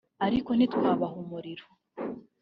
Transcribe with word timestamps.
ariko 0.25 0.49
ntitwabaha 0.53 1.15
umuriro 1.23 1.65